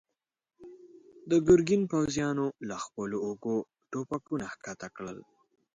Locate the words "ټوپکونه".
3.91-4.45